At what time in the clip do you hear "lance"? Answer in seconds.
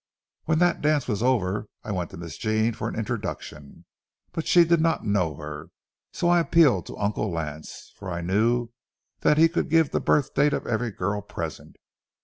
7.31-7.93